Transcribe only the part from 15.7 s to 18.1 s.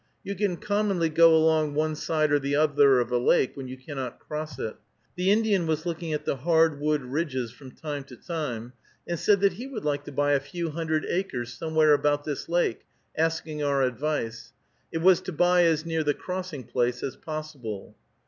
near the crossing place as possible.